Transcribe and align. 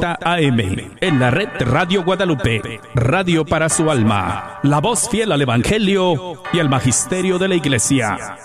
AM, 0.00 0.60
en 1.00 1.18
la 1.18 1.30
red 1.30 1.48
Radio 1.60 2.04
Guadalupe, 2.04 2.80
radio 2.94 3.44
para 3.44 3.68
su 3.68 3.90
alma, 3.90 4.60
la 4.62 4.80
voz 4.80 5.08
fiel 5.08 5.32
al 5.32 5.42
Evangelio 5.42 6.42
y 6.52 6.60
al 6.60 6.68
Magisterio 6.68 7.38
de 7.38 7.48
la 7.48 7.56
Iglesia. 7.56 8.36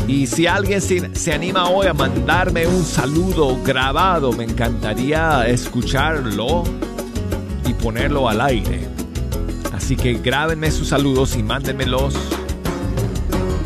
Y 0.06 0.26
si 0.26 0.46
alguien 0.46 0.82
se, 0.82 1.16
se, 1.16 1.32
anima 1.32 1.70
hoy 1.70 1.86
a 1.86 1.94
mandarme 1.94 2.66
un 2.66 2.84
saludo 2.84 3.56
grabado, 3.64 4.32
me 4.32 4.44
encantaría 4.44 5.48
escucharlo 5.48 6.64
ponerlo 7.84 8.30
al 8.30 8.40
aire. 8.40 8.80
Así 9.74 9.94
que 9.94 10.14
grábenme 10.14 10.70
sus 10.70 10.88
saludos 10.88 11.36
y 11.36 11.42
mándenmelos 11.42 12.14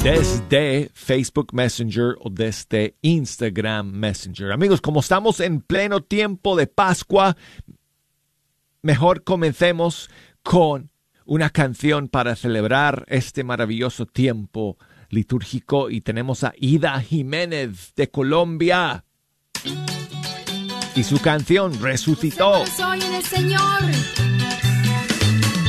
desde 0.03 0.91
Facebook 0.93 1.55
Messenger 1.55 2.17
o 2.19 2.29
desde 2.29 2.97
Instagram 3.03 3.93
Messenger. 3.93 4.51
Amigos, 4.51 4.81
como 4.81 4.99
estamos 4.99 5.39
en 5.39 5.61
pleno 5.61 6.01
tiempo 6.01 6.57
de 6.57 6.67
Pascua, 6.67 7.37
mejor 8.83 9.23
comencemos 9.23 10.11
con 10.43 10.91
una 11.25 11.51
canción 11.51 12.09
para 12.09 12.35
celebrar 12.35 13.05
este 13.07 13.45
maravilloso 13.45 14.05
tiempo 14.05 14.79
litúrgico 15.11 15.91
y 15.91 16.01
tenemos 16.01 16.43
a 16.43 16.55
Ida 16.59 17.01
Jiménez 17.03 17.95
de 17.95 18.11
Colombia 18.11 19.05
y 20.99 21.05
su 21.05 21.21
canción 21.21 21.81
resucitó. 21.81 22.67
Soy 22.67 23.01
en 23.01 23.15
el 23.15 23.25
Señor. 23.25 23.83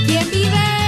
¿Quién 0.08 0.32
vive? 0.32 0.79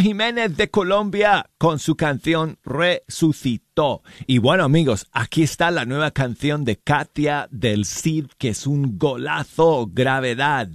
Jiménez 0.00 0.56
de 0.56 0.70
Colombia 0.70 1.50
con 1.58 1.78
su 1.78 1.96
canción 1.96 2.58
Resucitó. 2.64 4.02
Y 4.26 4.38
bueno 4.38 4.64
amigos, 4.64 5.06
aquí 5.12 5.42
está 5.42 5.70
la 5.70 5.84
nueva 5.84 6.10
canción 6.10 6.64
de 6.64 6.76
Katia 6.76 7.48
del 7.50 7.84
Cid, 7.84 8.26
que 8.38 8.50
es 8.50 8.66
un 8.66 8.98
golazo, 8.98 9.88
gravedad. 9.92 10.68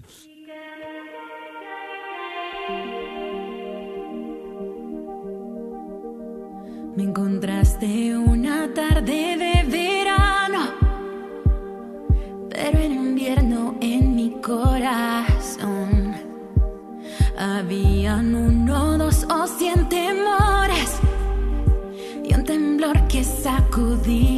Me 6.95 7.03
encontraste 7.03 8.17
una 8.17 8.73
tarde 8.73 9.37
de 9.37 9.63
verano, 9.69 10.73
pero 12.49 12.79
en 12.79 12.96
o 19.29 19.47
cien 19.47 19.87
temores 19.89 20.99
y 22.23 22.33
un 22.33 22.43
temblor 22.43 23.07
que 23.07 23.23
sacudí. 23.23 24.36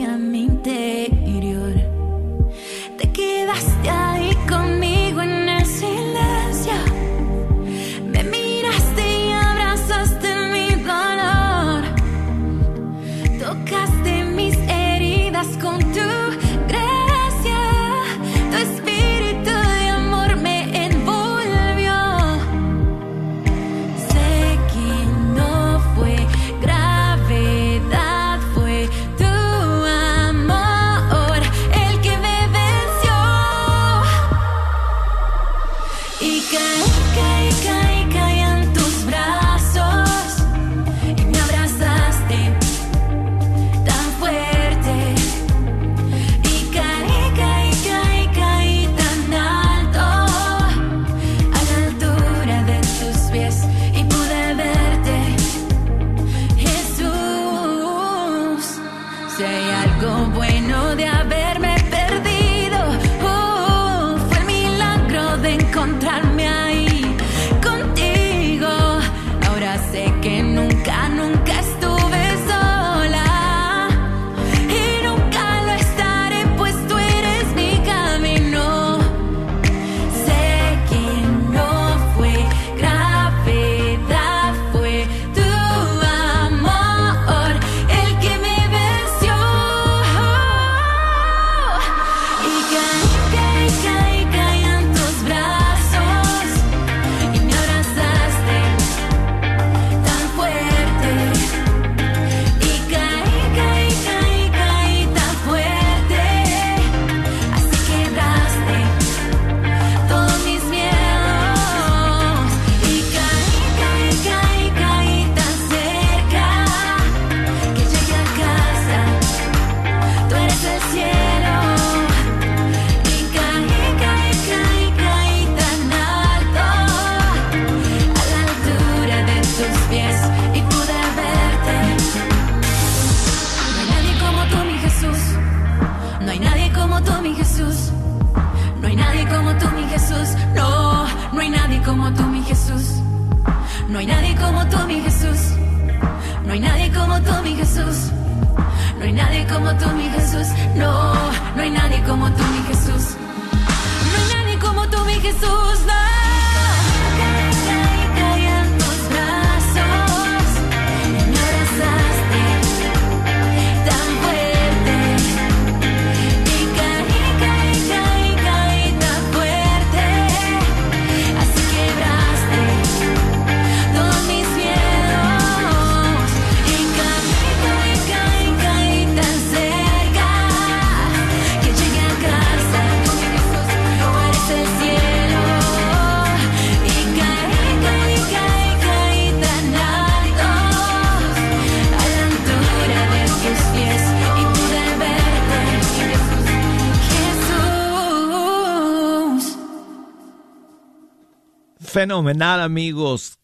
Fenomenal 201.90 202.62
amigos, 202.62 203.40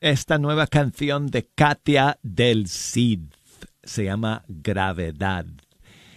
esta 0.00 0.36
nueva 0.36 0.66
canción 0.66 1.28
de 1.28 1.48
Katia 1.54 2.18
del 2.22 2.68
Cid 2.68 3.20
se 3.82 4.04
llama 4.04 4.44
Gravedad. 4.48 5.46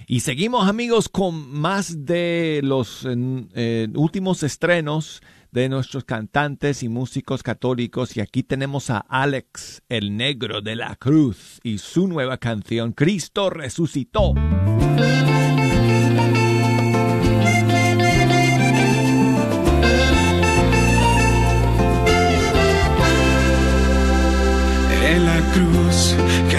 Y 0.05 0.19
seguimos 0.19 0.67
amigos 0.67 1.07
con 1.07 1.49
más 1.53 2.05
de 2.05 2.59
los 2.65 3.07
eh, 3.07 3.87
últimos 3.95 4.43
estrenos 4.43 5.21
de 5.51 5.69
nuestros 5.69 6.03
cantantes 6.03 6.83
y 6.83 6.89
músicos 6.89 7.43
católicos 7.43 8.17
y 8.17 8.19
aquí 8.19 8.43
tenemos 8.43 8.89
a 8.89 8.97
Alex 8.97 9.81
el 9.87 10.17
Negro 10.17 10.59
de 10.59 10.75
la 10.75 10.97
Cruz 10.97 11.61
y 11.63 11.77
su 11.77 12.09
nueva 12.09 12.39
canción 12.39 12.91
Cristo 12.91 13.49
resucitó. 13.49 14.33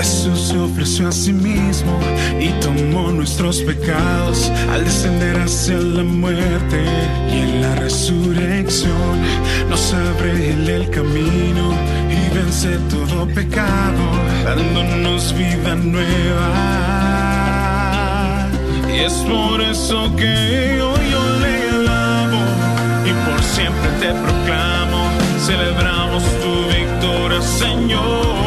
Jesús 0.00 0.48
se 0.48 0.58
ofreció 0.58 1.08
a 1.08 1.12
sí 1.12 1.30
mismo 1.30 2.00
y 2.40 2.48
tomó 2.62 3.12
nuestros 3.12 3.60
pecados 3.60 4.50
al 4.72 4.82
descender 4.82 5.38
hacia 5.38 5.76
la 5.76 6.02
muerte 6.02 6.82
y 7.30 7.40
en 7.40 7.60
la 7.60 7.74
resurrección 7.74 9.20
nos 9.68 9.92
abre 9.92 10.52
él 10.52 10.70
el 10.70 10.88
camino 10.88 11.74
y 12.08 12.34
vence 12.34 12.78
todo 12.88 13.26
pecado 13.26 14.04
dándonos 14.42 15.36
vida 15.36 15.74
nueva. 15.74 16.48
Y 18.88 19.00
es 19.00 19.12
por 19.12 19.60
eso 19.60 20.16
que 20.16 20.80
hoy 20.80 21.10
yo 21.10 21.38
le 21.40 21.68
alabo 21.76 22.40
y 23.04 23.12
por 23.28 23.42
siempre 23.42 23.90
te 24.00 24.14
proclamo 24.14 25.10
celebramos 25.44 26.22
tu 26.40 26.52
victoria 26.74 27.42
Señor. 27.42 28.39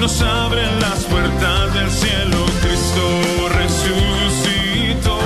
Nos 0.00 0.22
abren 0.22 0.80
las 0.80 1.04
puertas 1.04 1.74
del 1.74 1.90
cielo. 1.90 2.46
Cristo 2.62 3.48
resucitó. 3.58 5.18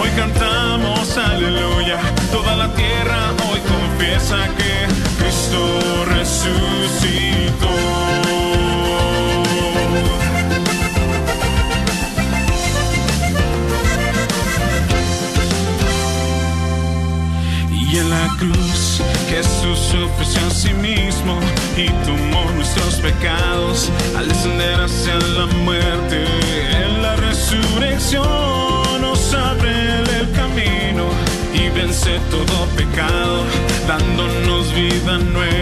Hoy 0.00 0.08
cantamos 0.16 1.18
aleluya. 1.18 1.98
Toda 2.30 2.54
la 2.54 2.72
tierra 2.74 3.32
hoy 3.50 3.60
confiesa 3.60 4.36
que 4.56 4.86
Cristo 5.18 6.04
resucitó. 6.06 7.70
Y 17.72 17.98
en 17.98 18.10
la 18.10 18.28
cruz 18.38 19.02
Jesús 19.28 19.94
ofreció 20.04 20.46
a 20.46 20.50
sí 20.50 20.72
mismo 20.74 21.38
y 21.76 21.88
nuestros 21.88 22.25
al 24.16 24.26
descender 24.28 24.80
hacia 24.80 25.14
la 25.14 25.46
muerte. 25.64 26.24
En 26.82 27.02
la 27.02 27.14
resurrección 27.14 29.00
nos 29.00 29.32
abre 29.32 29.70
el 30.00 30.32
camino 30.32 31.04
y 31.54 31.68
vence 31.68 32.18
todo 32.32 32.66
pecado, 32.76 33.44
dándonos 33.86 34.74
vida 34.74 35.18
nueva. 35.18 35.55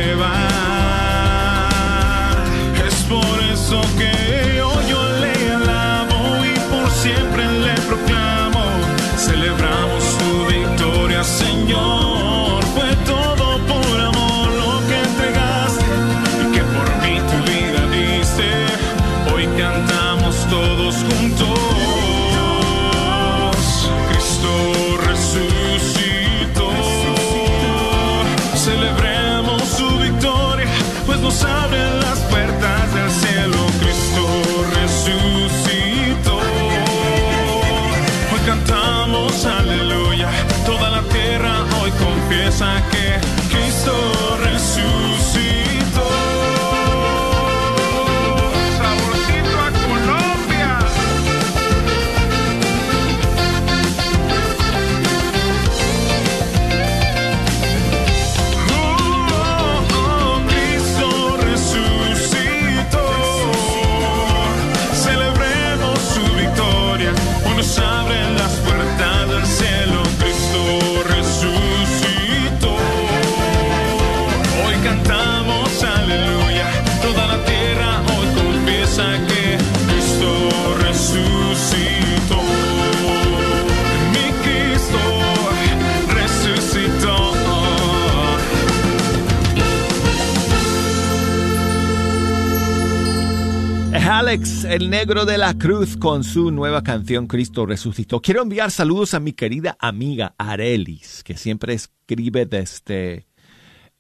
El 94.75 94.91
negro 94.91 95.25
de 95.25 95.39
la 95.39 95.55
cruz, 95.55 95.97
con 95.97 96.25
su 96.25 96.51
nueva 96.51 96.83
canción 96.83 97.29
Cristo 97.29 97.65
resucitó. 97.65 98.21
Quiero 98.21 98.43
enviar 98.43 98.73
saludos 98.73 99.15
a 99.15 99.21
mi 99.21 99.33
querida 99.33 99.77
amiga 99.79 100.35
Arelis, 100.37 101.23
que 101.23 101.37
siempre 101.37 101.75
escribe 101.75 102.45
desde 102.45 103.29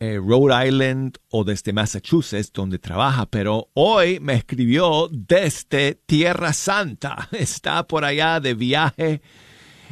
eh, 0.00 0.18
Rhode 0.18 0.66
Island 0.66 1.18
o 1.30 1.44
desde 1.44 1.72
Massachusetts, 1.72 2.52
donde 2.52 2.80
trabaja, 2.80 3.26
pero 3.26 3.68
hoy 3.74 4.18
me 4.18 4.34
escribió 4.34 5.08
desde 5.12 5.94
Tierra 6.06 6.52
Santa. 6.52 7.28
Está 7.38 7.86
por 7.86 8.04
allá 8.04 8.40
de 8.40 8.54
viaje, 8.54 9.22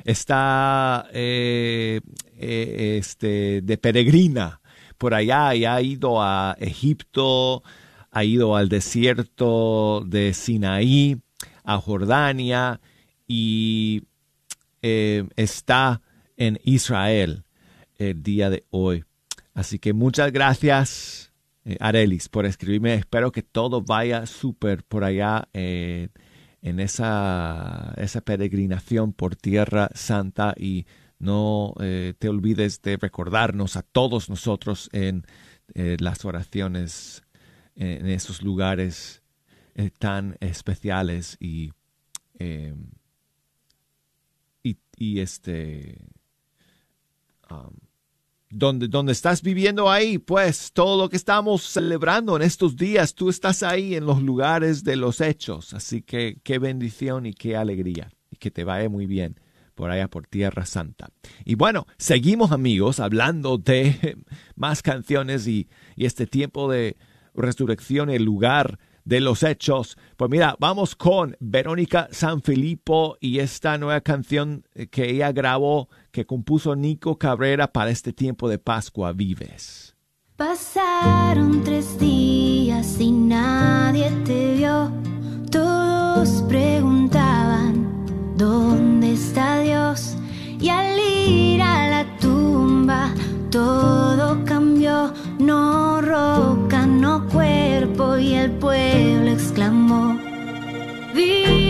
está 0.05 1.07
eh, 1.12 2.01
eh, 2.37 2.97
este, 2.99 3.61
de 3.62 3.79
peregrina 3.79 4.61
por 4.99 5.15
allá 5.15 5.55
y 5.55 5.65
ha 5.65 5.81
ido 5.81 6.21
a 6.21 6.57
Egipto, 6.59 7.62
ha 8.12 8.25
ido 8.25 8.57
al 8.57 8.69
desierto 8.69 10.04
de 10.07 10.35
Sinaí, 10.35 11.21
a 11.64 11.78
Jordania 11.78 12.81
y 13.26 14.04
eh, 14.83 15.25
está 15.37 16.02
en 16.37 16.61
Israel 16.64 17.45
el 17.97 18.23
día 18.23 18.50
de 18.50 18.64
hoy. 18.71 19.04
Así 19.54 19.78
que 19.78 19.92
muchas 19.92 20.33
gracias, 20.33 21.33
eh, 21.64 21.76
Arelis, 21.81 22.28
por 22.28 22.47
escribirme. 22.47 22.95
Espero 22.95 23.33
que 23.33 23.42
todo 23.42 23.83
vaya 23.83 24.26
súper 24.26 24.85
por 24.85 25.04
allá 25.04 25.49
eh, 25.52 26.09
en 26.62 26.81
esa, 26.81 27.95
esa 27.97 28.21
peregrinación 28.23 29.12
por 29.12 29.37
Tierra 29.37 29.90
Santa 29.95 30.54
y 30.57 30.87
no 31.19 31.75
eh, 31.81 32.14
te 32.19 32.28
olvides 32.28 32.83
de 32.83 32.97
recordarnos 32.97 33.76
a 33.76 33.83
todos 33.83 34.28
nosotros 34.28 34.88
en 34.92 35.25
las 35.75 36.26
oraciones 36.26 37.22
en 37.76 38.07
esos 38.09 38.43
lugares 38.43 39.23
eh, 39.75 39.91
tan 39.99 40.37
especiales 40.41 41.37
y, 41.41 41.73
eh, 42.38 42.75
y, 44.62 44.76
y 44.97 45.21
este 45.21 45.99
um, 47.50 47.75
donde, 48.52 48.87
donde 48.87 49.12
estás 49.12 49.43
viviendo 49.43 49.91
ahí, 49.91 50.19
pues 50.19 50.73
todo 50.73 51.02
lo 51.02 51.09
que 51.09 51.17
estamos 51.17 51.62
celebrando 51.62 52.37
en 52.37 52.43
estos 52.43 52.76
días, 52.76 53.14
tú 53.14 53.31
estás 53.31 53.62
ahí 53.62 53.95
en 53.95 54.05
los 54.05 54.23
lugares 54.23 54.85
de 54.85 54.97
los 54.97 55.23
hechos. 55.23 55.73
Así 55.73 56.02
que 56.02 56.38
qué 56.43 56.59
bendición 56.59 57.25
y 57.25 57.33
qué 57.33 57.57
alegría. 57.57 58.11
Y 58.31 58.37
que 58.37 58.50
te 58.50 58.64
vaya 58.64 58.91
muy 58.91 59.07
bien 59.07 59.41
por 59.75 59.91
allá 59.91 60.09
por 60.09 60.26
Tierra 60.26 60.67
Santa. 60.67 61.09
Y 61.47 61.55
bueno, 61.55 61.87
seguimos 61.97 62.52
amigos 62.52 63.00
hablando 63.00 63.57
de 63.57 64.19
más 64.55 64.83
canciones 64.83 65.47
y, 65.47 65.69
y 65.97 66.05
este 66.05 66.26
tiempo 66.26 66.71
de 66.71 66.97
resurrección, 67.35 68.11
el 68.11 68.25
lugar 68.25 68.79
de 69.05 69.21
los 69.21 69.43
hechos. 69.43 69.97
Pues 70.17 70.31
mira, 70.31 70.57
vamos 70.59 70.95
con 70.95 71.37
Verónica 71.41 72.09
Sanfilippo 72.11 73.17
y 73.21 73.41
esta 73.41 73.79
nueva 73.79 74.01
canción 74.01 74.65
que 74.91 75.11
ella 75.11 75.33
grabó, 75.33 75.89
que 76.11 76.27
compuso 76.27 76.77
Nico 76.77 77.19
Cabrera 77.19 77.73
para 77.73 77.91
este 77.91 78.12
tiempo 78.12 78.49
de 78.49 78.59
Pascua, 78.59 79.12
Vives. 79.12 79.97
Pasaron 80.37 81.62
tres 81.62 81.99
días 81.99 83.01
y 83.01 83.11
nadie 83.12 84.11
te 84.25 84.55
vio. 84.55 85.12
The 101.12 101.62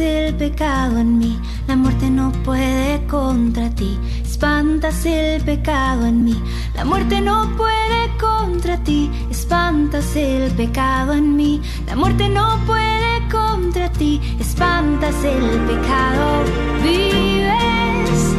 El 0.00 0.34
pecado 0.36 0.98
en 0.98 1.18
mí, 1.18 1.40
la 1.66 1.74
muerte 1.74 2.08
no 2.08 2.30
puede 2.44 3.04
contra 3.06 3.68
ti. 3.70 3.98
Espantas 4.22 5.04
el 5.04 5.42
pecado 5.42 6.06
en 6.06 6.22
mí, 6.24 6.40
la 6.76 6.84
muerte 6.84 7.20
no 7.20 7.50
puede 7.56 8.16
contra 8.20 8.76
ti. 8.84 9.10
Espantas 9.28 10.14
el 10.14 10.52
pecado 10.52 11.14
en 11.14 11.34
mí, 11.34 11.60
la 11.86 11.96
muerte 11.96 12.28
no 12.28 12.60
puede 12.64 13.28
contra 13.28 13.90
ti. 13.90 14.20
Espantas 14.38 15.16
el 15.24 15.44
pecado, 15.66 16.44
vives, 16.84 18.36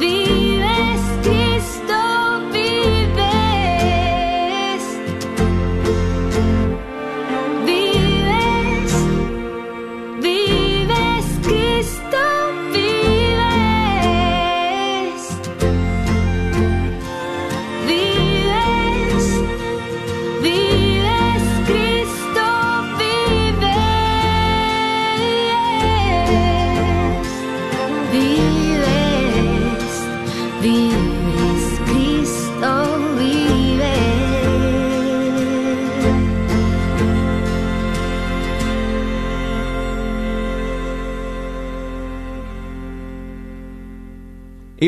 vives 0.00 0.47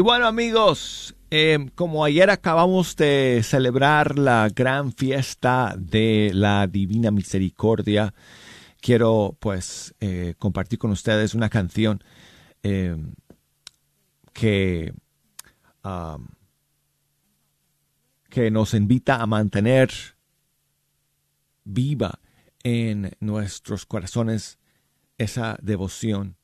Y 0.00 0.02
bueno 0.02 0.26
amigos, 0.26 1.14
em, 1.28 1.68
como 1.68 2.06
ayer 2.06 2.30
acabamos 2.30 2.96
de 2.96 3.42
celebrar 3.44 4.18
la 4.18 4.48
gran 4.48 4.94
fiesta 4.94 5.74
de 5.78 6.30
la 6.32 6.66
Divina 6.66 7.10
Misericordia, 7.10 8.14
quiero 8.80 9.36
pues 9.38 9.94
eh, 10.00 10.36
compartir 10.38 10.78
con 10.78 10.90
ustedes 10.90 11.34
una 11.34 11.50
canción 11.50 12.02
em, 12.62 13.12
que, 14.32 14.94
que 18.30 18.50
nos 18.50 18.72
invita 18.72 19.16
a 19.16 19.26
mantener 19.26 19.90
viva 21.64 22.20
en 22.62 23.12
nuestros 23.20 23.84
corazones 23.84 24.58
esa 25.18 25.58
devoción 25.60 26.38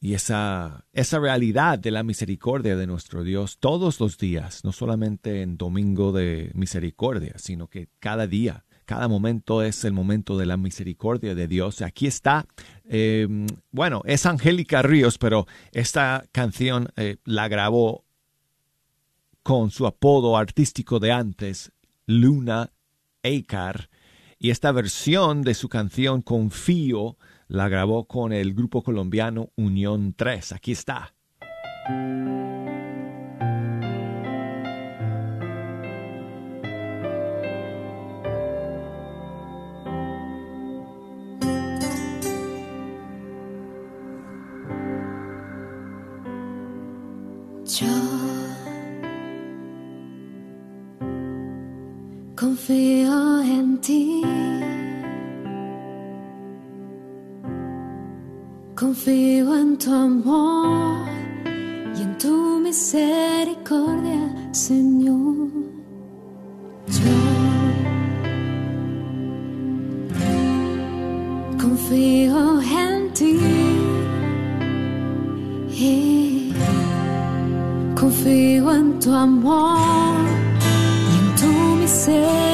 y 0.00 0.14
esa, 0.14 0.84
esa 0.92 1.18
realidad 1.18 1.78
de 1.78 1.90
la 1.90 2.02
misericordia 2.02 2.76
de 2.76 2.86
nuestro 2.86 3.24
Dios 3.24 3.58
todos 3.58 3.98
los 4.00 4.16
días, 4.16 4.64
no 4.64 4.72
solamente 4.72 5.42
en 5.42 5.56
domingo 5.56 6.12
de 6.12 6.50
misericordia, 6.54 7.34
sino 7.36 7.66
que 7.66 7.88
cada 7.98 8.26
día, 8.26 8.64
cada 8.84 9.08
momento 9.08 9.62
es 9.62 9.84
el 9.84 9.92
momento 9.92 10.38
de 10.38 10.46
la 10.46 10.56
misericordia 10.56 11.34
de 11.34 11.48
Dios. 11.48 11.82
Aquí 11.82 12.06
está, 12.06 12.46
em, 12.84 13.46
bueno, 13.72 14.02
es 14.04 14.24
Angélica 14.24 14.82
Ríos, 14.82 15.18
pero 15.18 15.46
esta 15.72 16.24
canción 16.32 16.88
eh, 16.96 17.16
la 17.24 17.48
grabó 17.48 18.04
con 19.42 19.70
su 19.70 19.86
apodo 19.86 20.36
artístico 20.36 21.00
de 21.00 21.10
antes, 21.12 21.72
Luna 22.06 22.70
Eikar, 23.22 23.90
y 24.38 24.50
esta 24.50 24.70
versión 24.70 25.42
de 25.42 25.54
su 25.54 25.68
canción 25.68 26.22
Confío 26.22 27.16
la 27.48 27.68
grabó 27.68 28.06
con 28.06 28.32
el 28.32 28.54
grupo 28.54 28.82
colombiano 28.82 29.50
Unión 29.56 30.14
3. 30.14 30.52
Aquí 30.52 30.72
está. 30.72 31.14
Yo 47.64 47.86
confío 52.34 52.97
Confío 58.88 59.54
en 59.54 59.76
tu 59.76 59.92
amor 59.92 61.06
y 61.94 62.00
en 62.00 62.16
tu 62.16 62.58
misericordia, 62.58 64.34
Señor. 64.50 65.50
Yo 66.96 67.16
confío 71.60 72.62
en 72.62 73.12
ti. 73.12 73.38
Y 75.70 76.54
confío 77.94 78.72
en 78.72 78.98
tu 79.00 79.12
amor 79.12 80.24
y 81.10 81.14
en 81.18 81.28
tu 81.36 81.52
misericordia, 81.76 82.47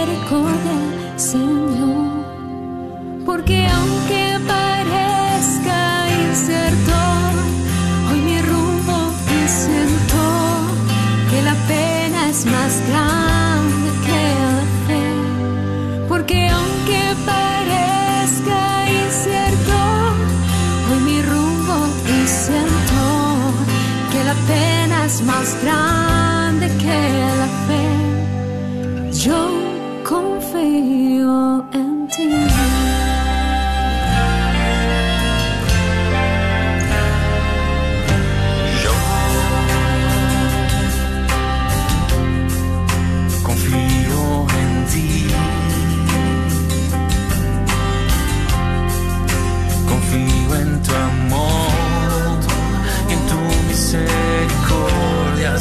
más 25.25 25.57
grande 25.63 25.94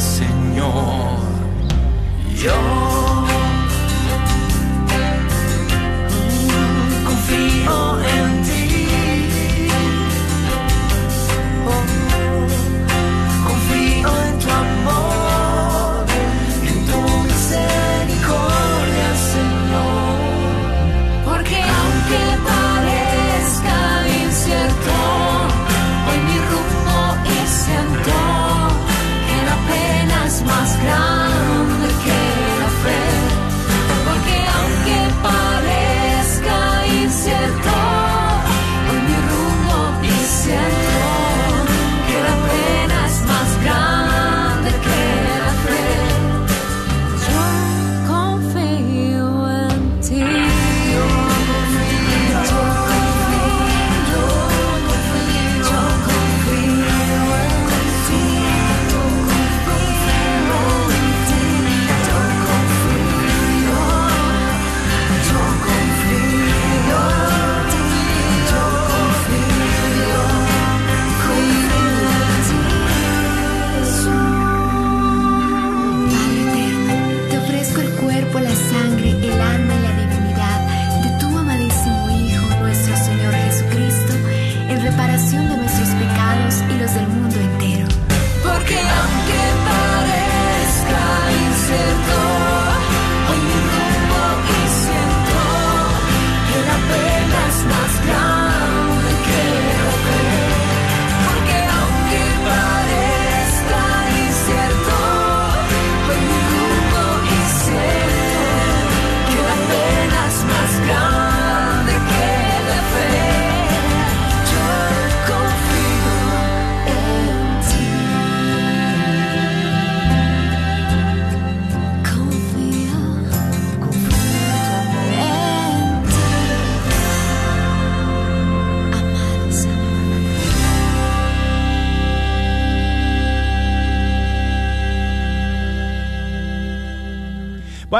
Señor. 0.04 1.18
Yo 2.36 2.52
confío 7.06 7.98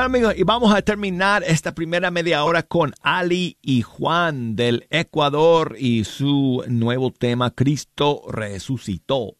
Amigos, 0.04 0.34
y 0.36 0.42
vamos 0.42 0.74
a 0.74 0.82
terminar 0.82 1.42
esta 1.44 1.74
primera 1.74 2.10
media 2.10 2.44
hora 2.44 2.62
con 2.62 2.92
Ali 3.00 3.56
y 3.62 3.80
Juan 3.80 4.54
del 4.54 4.86
Ecuador 4.90 5.76
y 5.78 6.04
su 6.04 6.62
nuevo 6.68 7.10
tema 7.10 7.50
Cristo 7.50 8.20
resucitó. 8.28 9.38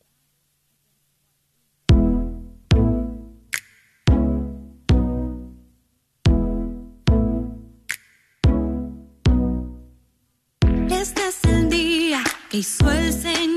Este 10.88 11.28
es 11.28 11.44
el 11.44 11.68
día 11.68 12.24
que 12.48 12.56
hizo 12.56 12.90
el 12.90 13.12
Señor, 13.12 13.53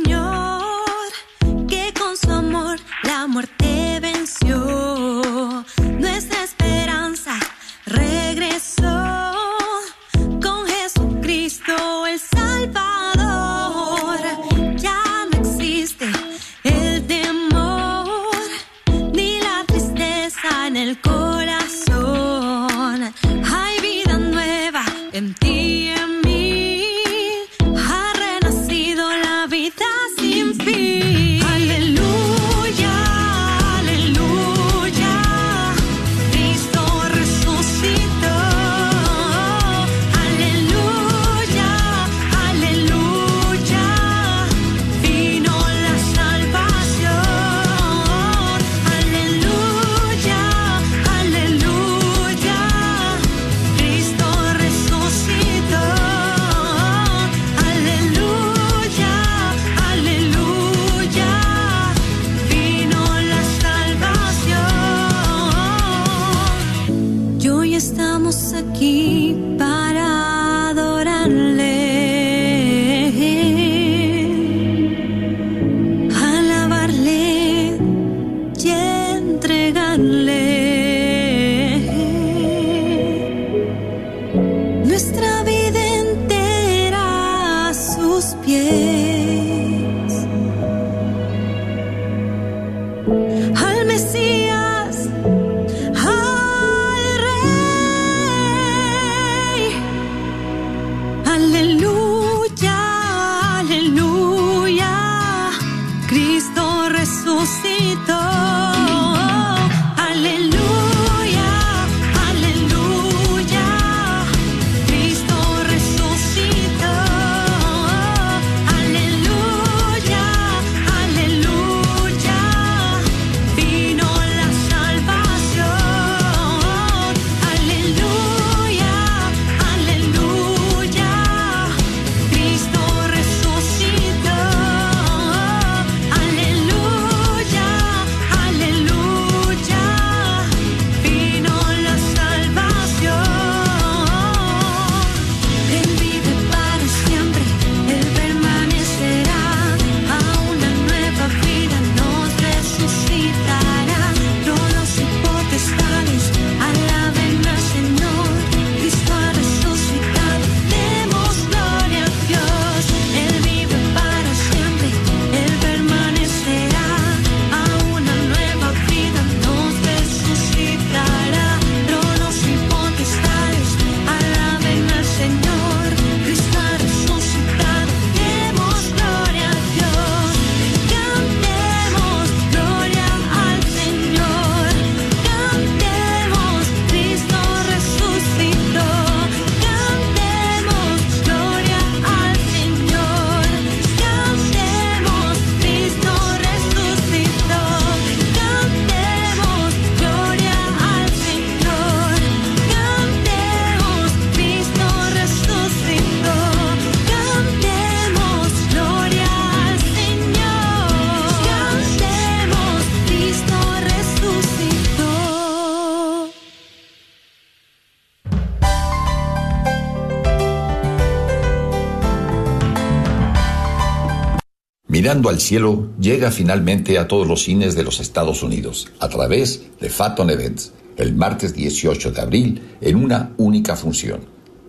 Mirando 225.18 225.30
al 225.30 225.42
cielo 225.42 225.90
llega 226.00 226.30
finalmente 226.30 227.00
a 227.00 227.08
todos 227.08 227.28
los 227.28 227.42
cines 227.42 227.74
de 227.74 227.82
los 227.82 228.00
Estados 228.00 228.44
Unidos 228.44 228.88
a 229.00 229.10
través 229.10 229.64
de 229.82 229.90
Phaeton 229.90 230.30
Events 230.30 230.74
el 230.96 231.16
martes 231.16 231.56
18 231.56 232.12
de 232.12 232.22
abril 232.22 232.62
en 232.82 232.98
una 232.98 233.34
única 233.38 233.76
función. 233.76 234.20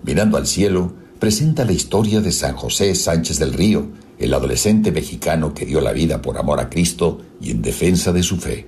Mirando 0.05 0.39
al 0.39 0.47
cielo 0.47 0.95
presenta 1.19 1.67
la 1.67 1.73
historia 1.73 2.23
de 2.23 2.33
San 2.33 2.57
José 2.57 2.95
Sánchez 2.95 3.39
del 3.39 3.53
Río, 3.53 3.89
el 4.19 4.33
adolescente 4.33 4.91
mexicano 4.91 5.53
que 5.53 5.67
dio 5.67 5.83
la 5.83 5.93
vida 5.93 6.23
por 6.23 6.39
amor 6.39 6.61
a 6.61 6.71
Cristo 6.71 7.21
y 7.43 7.51
en 7.51 7.61
defensa 7.61 8.15
de 8.15 8.23
su 8.23 8.39
fe. 8.39 8.67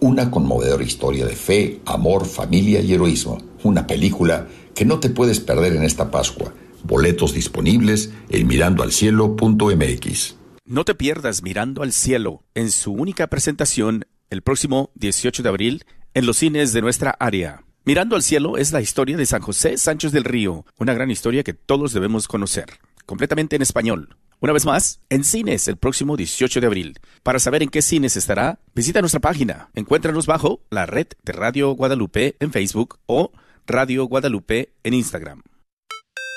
Una 0.00 0.32
conmovedora 0.32 0.82
historia 0.82 1.26
de 1.26 1.36
fe, 1.36 1.80
amor, 1.86 2.26
familia 2.26 2.80
y 2.80 2.92
heroísmo. 2.92 3.38
Una 3.62 3.86
película 3.86 4.48
que 4.74 4.84
no 4.84 4.98
te 4.98 5.10
puedes 5.10 5.38
perder 5.38 5.76
en 5.76 5.84
esta 5.84 6.10
Pascua. 6.10 6.52
Boletos 6.82 7.34
disponibles 7.34 8.10
en 8.30 8.48
mirandoalcielo.mx. 8.48 10.39
No 10.70 10.84
te 10.84 10.94
pierdas 10.94 11.42
Mirando 11.42 11.82
al 11.82 11.92
Cielo 11.92 12.44
en 12.54 12.70
su 12.70 12.92
única 12.92 13.26
presentación 13.26 14.06
el 14.30 14.42
próximo 14.42 14.92
18 14.94 15.42
de 15.42 15.48
abril 15.48 15.84
en 16.14 16.26
los 16.26 16.36
cines 16.36 16.72
de 16.72 16.80
nuestra 16.80 17.10
área. 17.18 17.64
Mirando 17.84 18.14
al 18.14 18.22
Cielo 18.22 18.56
es 18.56 18.70
la 18.70 18.80
historia 18.80 19.16
de 19.16 19.26
San 19.26 19.42
José 19.42 19.76
Sánchez 19.78 20.12
del 20.12 20.22
Río, 20.22 20.64
una 20.78 20.94
gran 20.94 21.10
historia 21.10 21.42
que 21.42 21.54
todos 21.54 21.92
debemos 21.92 22.28
conocer, 22.28 22.66
completamente 23.04 23.56
en 23.56 23.62
español. 23.62 24.16
Una 24.38 24.52
vez 24.52 24.64
más, 24.64 25.00
en 25.08 25.24
cines 25.24 25.66
el 25.66 25.76
próximo 25.76 26.16
18 26.16 26.60
de 26.60 26.66
abril. 26.68 27.00
Para 27.24 27.40
saber 27.40 27.64
en 27.64 27.68
qué 27.68 27.82
cines 27.82 28.16
estará, 28.16 28.60
visita 28.72 29.00
nuestra 29.00 29.18
página. 29.18 29.70
Encuéntranos 29.74 30.26
bajo 30.26 30.62
la 30.70 30.86
red 30.86 31.08
de 31.24 31.32
Radio 31.32 31.72
Guadalupe 31.72 32.36
en 32.38 32.52
Facebook 32.52 33.00
o 33.06 33.32
Radio 33.66 34.04
Guadalupe 34.04 34.72
en 34.84 34.94
Instagram. 34.94 35.42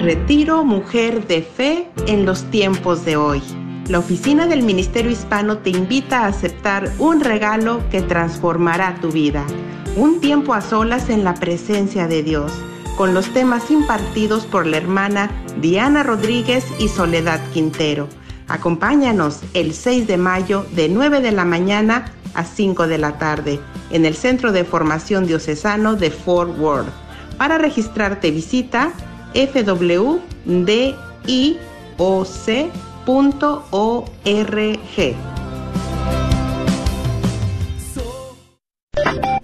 Retiro 0.00 0.64
Mujer 0.64 1.26
de 1.26 1.42
Fe 1.42 1.86
en 2.06 2.24
los 2.24 2.44
tiempos 2.44 3.04
de 3.04 3.16
hoy. 3.16 3.42
La 3.86 3.98
oficina 3.98 4.46
del 4.46 4.62
Ministerio 4.62 5.10
Hispano 5.10 5.58
te 5.58 5.68
invita 5.68 6.20
a 6.20 6.28
aceptar 6.28 6.90
un 6.98 7.20
regalo 7.20 7.82
que 7.90 8.00
transformará 8.00 8.94
tu 9.02 9.12
vida. 9.12 9.44
Un 9.96 10.22
tiempo 10.22 10.54
a 10.54 10.62
solas 10.62 11.10
en 11.10 11.22
la 11.22 11.34
presencia 11.34 12.08
de 12.08 12.22
Dios, 12.22 12.50
con 12.96 13.12
los 13.12 13.28
temas 13.34 13.70
impartidos 13.70 14.46
por 14.46 14.64
la 14.64 14.78
hermana 14.78 15.30
Diana 15.60 16.02
Rodríguez 16.02 16.64
y 16.78 16.88
Soledad 16.88 17.40
Quintero. 17.52 18.08
Acompáñanos 18.48 19.40
el 19.52 19.74
6 19.74 20.06
de 20.06 20.16
mayo 20.16 20.64
de 20.74 20.88
9 20.88 21.20
de 21.20 21.32
la 21.32 21.44
mañana 21.44 22.10
a 22.32 22.44
5 22.44 22.86
de 22.86 22.96
la 22.96 23.18
tarde 23.18 23.60
en 23.90 24.06
el 24.06 24.14
Centro 24.14 24.50
de 24.52 24.64
Formación 24.64 25.26
Diocesano 25.26 25.94
de 25.94 26.10
Fort 26.10 26.58
Worth. 26.58 26.88
Para 27.36 27.58
registrarte 27.58 28.30
visita 28.30 28.92
fwdioc.org. 29.34 30.20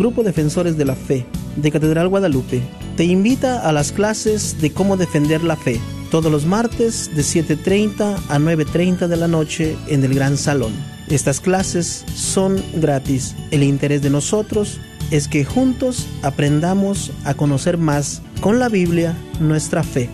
Grupo 0.00 0.22
Defensores 0.22 0.78
de 0.78 0.86
la 0.86 0.94
Fe 0.94 1.26
de 1.56 1.70
Catedral 1.70 2.08
Guadalupe 2.08 2.62
te 2.96 3.04
invita 3.04 3.68
a 3.68 3.70
las 3.70 3.92
clases 3.92 4.58
de 4.58 4.72
cómo 4.72 4.96
defender 4.96 5.44
la 5.44 5.56
fe 5.56 5.78
todos 6.10 6.32
los 6.32 6.46
martes 6.46 7.14
de 7.14 7.20
7.30 7.20 8.16
a 8.30 8.38
9.30 8.38 9.08
de 9.08 9.16
la 9.18 9.28
noche 9.28 9.76
en 9.88 10.02
el 10.02 10.14
Gran 10.14 10.38
Salón. 10.38 10.72
Estas 11.08 11.40
clases 11.40 12.06
son 12.14 12.62
gratis. 12.76 13.36
El 13.50 13.62
interés 13.62 14.00
de 14.00 14.08
nosotros 14.08 14.80
es 15.10 15.28
que 15.28 15.44
juntos 15.44 16.06
aprendamos 16.22 17.12
a 17.24 17.34
conocer 17.34 17.76
más 17.76 18.22
con 18.40 18.58
la 18.58 18.70
Biblia 18.70 19.14
nuestra 19.38 19.82
fe, 19.82 20.08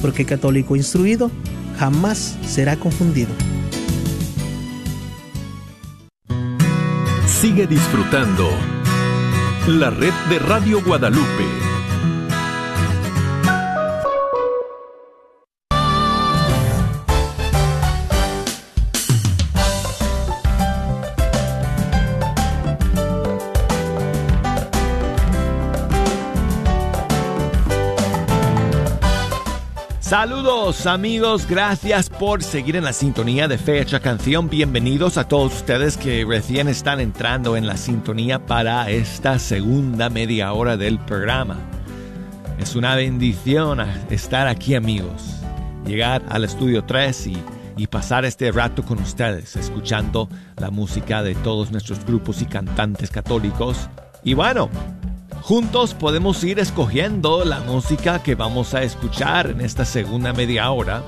porque 0.00 0.26
católico 0.26 0.76
instruido 0.76 1.28
jamás 1.76 2.36
será 2.46 2.76
confundido. 2.76 3.30
Sigue 7.26 7.66
disfrutando 7.66 8.48
la 9.66 9.90
red 9.90 10.14
de 10.30 10.38
Radio 10.38 10.80
Guadalupe. 10.80 11.67
Saludos 30.08 30.86
amigos, 30.86 31.46
gracias 31.46 32.08
por 32.08 32.42
seguir 32.42 32.76
en 32.76 32.84
la 32.84 32.94
sintonía 32.94 33.46
de 33.46 33.58
Fecha 33.58 34.00
Canción. 34.00 34.48
Bienvenidos 34.48 35.18
a 35.18 35.28
todos 35.28 35.56
ustedes 35.56 35.98
que 35.98 36.24
recién 36.26 36.66
están 36.66 36.98
entrando 36.98 37.58
en 37.58 37.66
la 37.66 37.76
sintonía 37.76 38.46
para 38.46 38.88
esta 38.88 39.38
segunda 39.38 40.08
media 40.08 40.50
hora 40.54 40.78
del 40.78 40.98
programa. 40.98 41.58
Es 42.58 42.74
una 42.74 42.94
bendición 42.94 43.80
estar 44.08 44.48
aquí 44.48 44.74
amigos, 44.74 45.42
llegar 45.84 46.22
al 46.30 46.44
estudio 46.44 46.84
3 46.84 47.26
y, 47.26 47.36
y 47.76 47.86
pasar 47.86 48.24
este 48.24 48.50
rato 48.50 48.82
con 48.86 49.00
ustedes, 49.02 49.56
escuchando 49.56 50.30
la 50.56 50.70
música 50.70 51.22
de 51.22 51.34
todos 51.34 51.70
nuestros 51.70 52.02
grupos 52.06 52.40
y 52.40 52.46
cantantes 52.46 53.10
católicos. 53.10 53.90
Y 54.24 54.32
bueno, 54.32 54.70
Juntos 55.48 55.94
podemos 55.94 56.44
ir 56.44 56.58
escogiendo 56.58 57.42
la 57.42 57.60
música 57.60 58.22
que 58.22 58.34
vamos 58.34 58.74
a 58.74 58.82
escuchar 58.82 59.48
en 59.48 59.62
esta 59.62 59.86
segunda 59.86 60.34
media 60.34 60.70
hora. 60.70 61.02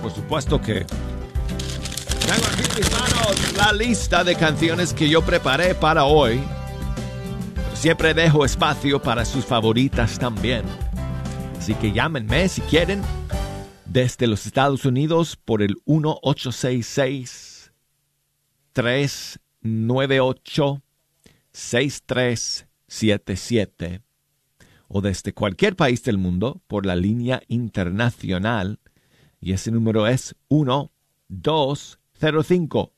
Por 0.00 0.12
supuesto 0.12 0.60
que 0.60 0.84
tengo 0.84 2.46
aquí 2.46 2.62
mis 2.76 2.88
manos 2.92 3.52
la 3.56 3.72
lista 3.72 4.22
de 4.22 4.36
canciones 4.36 4.94
que 4.94 5.08
yo 5.08 5.20
preparé 5.22 5.74
para 5.74 6.04
hoy. 6.04 6.40
Siempre 7.74 8.14
dejo 8.14 8.44
espacio 8.44 9.02
para 9.02 9.24
sus 9.24 9.44
favoritas 9.44 10.16
también. 10.16 10.62
Así 11.58 11.74
que 11.74 11.90
llámenme 11.90 12.48
si 12.48 12.60
quieren 12.60 13.02
desde 13.84 14.28
los 14.28 14.46
Estados 14.46 14.84
Unidos 14.84 15.36
por 15.44 15.60
el 15.60 15.74
1866 15.86 17.72
398 18.74 20.82
63 21.50 22.66
77 22.92 24.02
o 24.86 25.00
desde 25.00 25.32
cualquier 25.32 25.74
país 25.76 26.04
del 26.04 26.18
mundo 26.18 26.60
por 26.66 26.84
la 26.84 26.94
línea 26.94 27.40
internacional 27.48 28.80
y 29.40 29.54
ese 29.54 29.70
número 29.70 30.06
es 30.06 30.36
1 30.48 30.92
205 31.28 32.92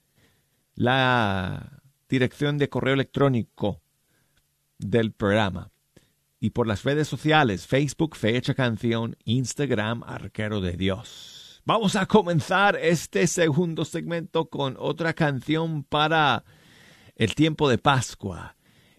la 0.74 1.84
dirección 2.10 2.58
de 2.58 2.70
correo 2.70 2.96
electrónico 2.96 3.84
del 4.82 5.14
programa. 5.14 5.72
Y 6.40 6.52
por 6.52 6.68
las 6.68 6.84
redes 6.84 7.08
sociales, 7.08 7.68
Facebook, 7.68 8.16
Fecha 8.16 8.54
Canción, 8.54 9.16
Instagram, 9.26 10.04
Arquero 10.04 10.60
de 10.60 10.74
Dios. 10.74 11.62
Vamos 11.66 11.96
a 11.96 12.08
comenzar 12.08 12.76
este 12.76 13.28
segundo 13.28 13.86
segmento 13.86 14.50
con 14.50 14.76
otra 14.80 15.14
canción 15.14 15.84
para 15.84 16.44
el 17.16 17.36
tiempo 17.36 17.70
de 17.70 17.78
Pascua. 17.78 18.56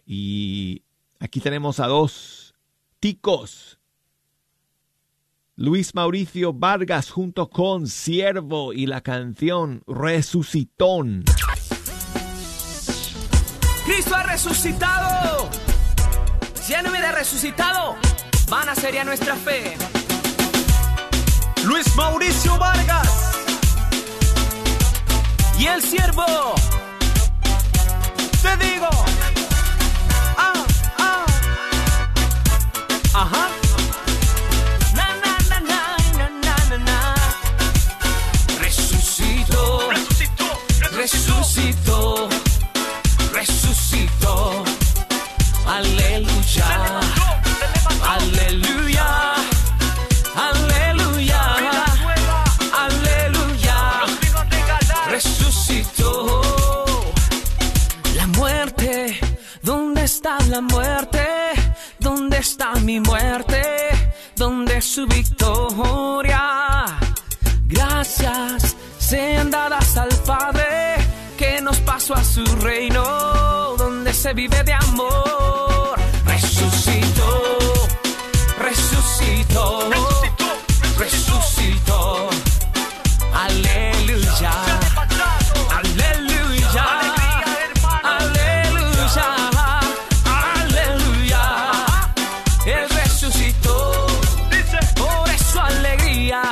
Y 0.07 0.85
aquí 1.19 1.41
tenemos 1.41 1.81
a 1.81 1.89
dos 1.89 2.55
ticos. 3.01 3.81
Luis 5.57 5.95
Mauricio 5.95 6.53
Vargas 6.53 7.11
junto 7.11 7.51
con 7.51 7.89
Siervo 7.89 8.73
y 8.73 8.87
la 8.87 9.01
canción 9.01 9.83
Resucitón. 9.87 11.25
Cristo 13.85 14.15
ha 14.15 14.23
resucitado. 14.23 15.72
Lléneme 16.69 17.01
de 17.01 17.11
resucitado, 17.11 17.97
vana 18.49 18.77
sería 18.77 19.03
nuestra 19.03 19.35
fe. 19.35 19.77
Luis 21.65 21.95
Mauricio 21.97 22.57
Vargas 22.57 23.33
y 25.59 25.67
el 25.67 25.83
siervo. 25.83 26.55
Te 28.43 28.57
digo. 28.65 28.89
Ah, 30.39 30.53
ah. 30.99 31.25
Ajá. 33.15 33.49
Na, 34.95 35.09
na, 35.17 35.61
na, 36.79 37.15
resucitó, 38.61 39.91
resucitó. 39.91 40.63
resucitó. 40.93 42.42
Aleluya. 45.73 47.01
Aleluya. 48.15 49.09
Aleluya. 50.37 51.43
Aleluya. 52.85 53.79
Resucitó. 55.09 56.13
La 58.17 58.27
muerte. 58.27 59.19
¿Dónde 59.63 60.05
está 60.05 60.37
la 60.51 60.61
muerte? 60.61 61.27
¿Dónde 61.99 62.37
está 62.37 62.75
mi 62.81 63.01
muerte? 63.01 63.63
¿Dónde 64.37 64.83
su 64.83 65.07
victoria? 65.07 66.85
Gracias 67.67 68.77
sean 68.99 69.51
dadas 69.51 69.97
al 69.97 70.15
Padre 70.27 71.02
que 71.63 71.65
nos 71.65 71.79
pasó 71.81 72.15
a 72.15 72.25
su 72.25 72.45
reino, 72.61 73.03
donde 73.79 74.13
se 74.13 74.33
vive 74.33 74.63
de 74.65 74.73
amor. 74.73 75.99
Resucitó, 76.25 77.29
resucitó, 78.59 79.91
resucitó. 80.99 82.31
Aleluya. 83.35 84.53
Aleluya. 85.79 86.85
Aleluya. 88.03 89.27
Aleluya. 90.55 91.45
Él 92.67 92.89
resucitó. 92.91 94.07
Por 94.97 95.31
eso 95.31 95.61
alegría. 95.61 96.43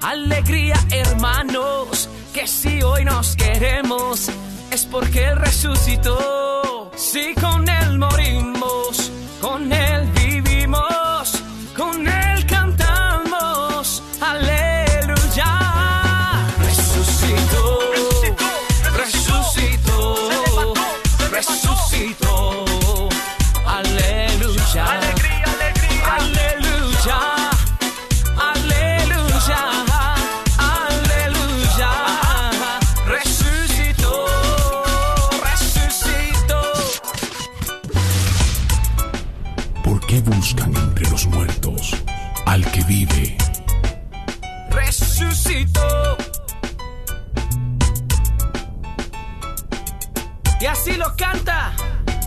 Alegría, 0.00 0.78
hermanos. 0.90 2.08
Que 2.32 2.46
si 2.46 2.82
hoy 2.82 3.04
nos 3.04 3.36
queremos 3.36 4.30
es 4.70 4.86
porque 4.86 5.24
Él 5.24 5.36
resucitó. 5.36 6.90
Si 6.96 7.34
con 7.34 7.68
Él 7.68 7.98
morimos, 7.98 9.12
con 9.40 9.70
Él 9.70 10.08
vivimos, 10.12 10.21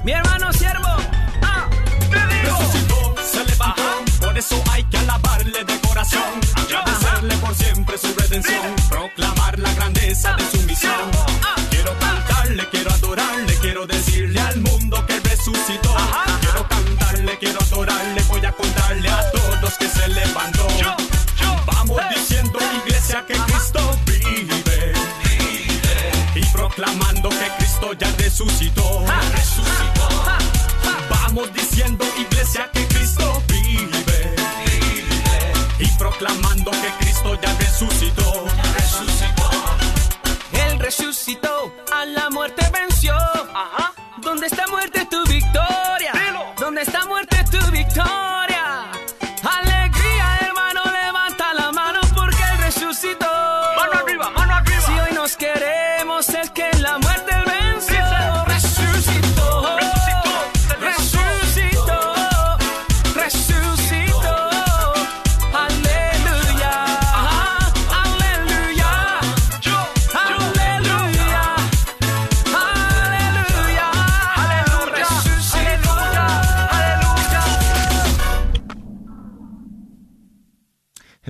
mi 0.06 0.12
hermano 0.12 0.54
siervo. 0.54 0.88
Ah, 1.42 1.68
Resucitó, 2.44 3.16
se 3.24 3.44
levantó, 3.44 3.82
por 4.22 4.38
eso 4.38 4.64
hay 4.72 4.84
que 4.84 4.98
alabarle 5.00 5.64
de 5.66 5.80
corazón, 5.82 6.40
agradecerle 6.56 7.36
por 7.38 7.56
siempre 7.56 7.98
su 7.98 8.14
redención, 8.16 8.76
proclamar 8.88 9.58
la 9.58 9.74
grandeza 9.74 10.36
de 10.38 10.44
su 10.52 10.55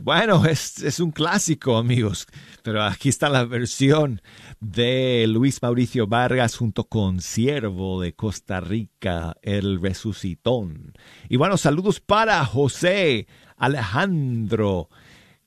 Bueno, 0.05 0.45
es, 0.49 0.83
es 0.83 0.99
un 0.99 1.09
clásico, 1.09 1.77
amigos, 1.77 2.27
pero 2.61 2.83
aquí 2.83 3.09
está 3.09 3.27
la 3.27 3.43
versión 3.43 4.21
de 4.59 5.25
Luis 5.27 5.59
Mauricio 5.63 6.05
Vargas 6.05 6.57
junto 6.57 6.83
con 6.83 7.21
Siervo 7.21 7.99
de 7.99 8.13
Costa 8.13 8.59
Rica, 8.59 9.35
el 9.41 9.81
resucitón. 9.81 10.93
Y 11.27 11.37
bueno, 11.37 11.57
saludos 11.57 12.01
para 12.01 12.45
José 12.45 13.25
Alejandro, 13.57 14.89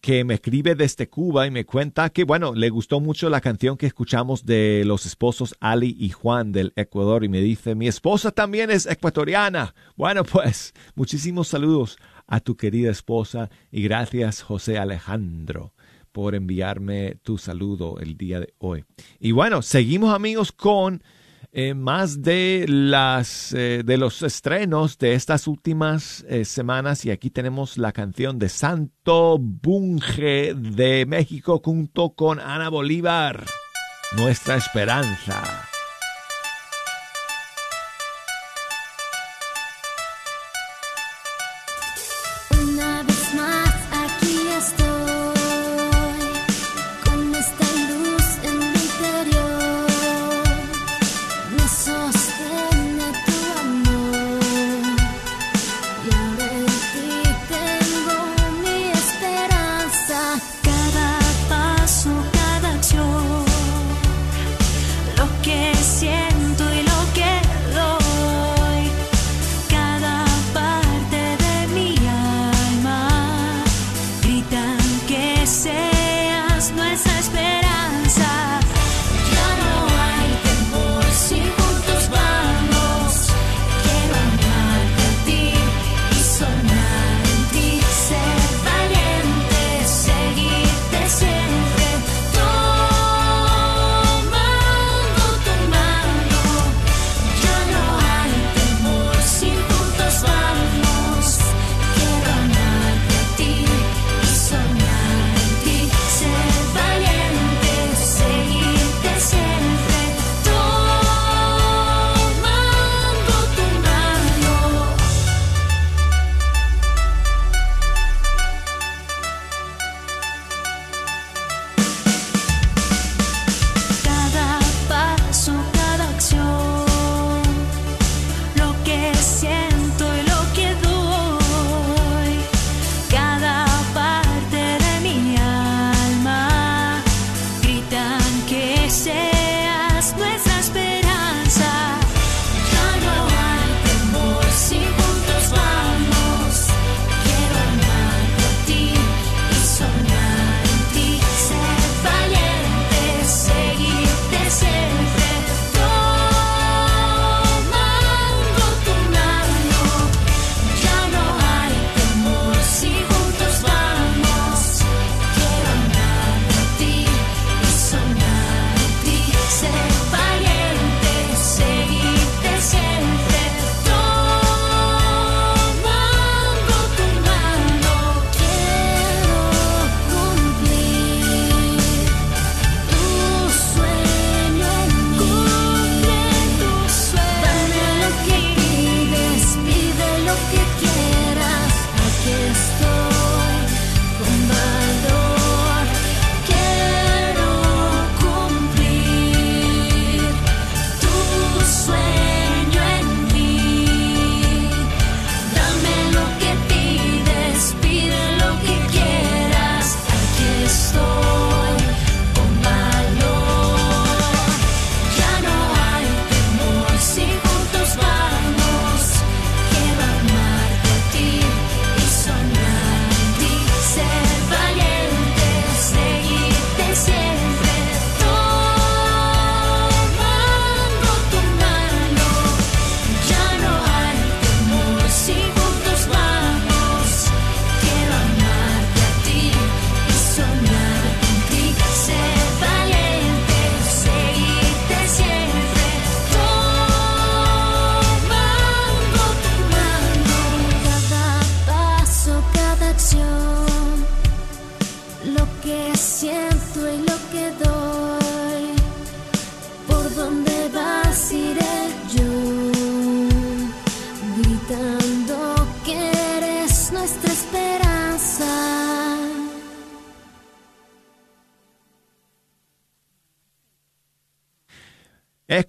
que 0.00 0.24
me 0.24 0.34
escribe 0.34 0.74
desde 0.74 1.08
Cuba 1.08 1.46
y 1.46 1.52
me 1.52 1.64
cuenta 1.64 2.10
que, 2.10 2.24
bueno, 2.24 2.52
le 2.52 2.70
gustó 2.70 2.98
mucho 2.98 3.30
la 3.30 3.40
canción 3.40 3.76
que 3.76 3.86
escuchamos 3.86 4.44
de 4.44 4.82
los 4.84 5.06
esposos 5.06 5.54
Ali 5.60 5.96
y 6.00 6.10
Juan 6.10 6.50
del 6.50 6.72
Ecuador 6.74 7.22
y 7.22 7.28
me 7.28 7.40
dice, 7.40 7.76
mi 7.76 7.86
esposa 7.86 8.32
también 8.32 8.72
es 8.72 8.86
ecuatoriana. 8.86 9.76
Bueno, 9.94 10.24
pues, 10.24 10.74
muchísimos 10.96 11.46
saludos 11.46 11.96
a 12.28 12.40
tu 12.40 12.56
querida 12.56 12.90
esposa 12.90 13.50
y 13.72 13.82
gracias 13.82 14.42
José 14.42 14.78
Alejandro 14.78 15.72
por 16.12 16.34
enviarme 16.34 17.16
tu 17.22 17.38
saludo 17.38 17.98
el 18.00 18.16
día 18.16 18.40
de 18.40 18.54
hoy. 18.58 18.84
Y 19.18 19.32
bueno, 19.32 19.62
seguimos 19.62 20.14
amigos 20.14 20.52
con 20.52 21.02
eh, 21.50 21.74
más 21.74 22.22
de 22.22 22.66
las 22.68 23.54
eh, 23.54 23.82
de 23.84 23.96
los 23.96 24.22
estrenos 24.22 24.98
de 24.98 25.14
estas 25.14 25.46
últimas 25.46 26.24
eh, 26.28 26.44
semanas 26.44 27.06
y 27.06 27.10
aquí 27.10 27.30
tenemos 27.30 27.78
la 27.78 27.92
canción 27.92 28.38
de 28.38 28.50
Santo 28.50 29.38
Bunge 29.38 30.54
de 30.54 31.06
México 31.06 31.60
junto 31.64 32.10
con 32.10 32.38
Ana 32.38 32.68
Bolívar, 32.68 33.44
nuestra 34.16 34.56
esperanza. 34.56 35.67
seas 75.48 76.70
nuestra. 76.72 77.17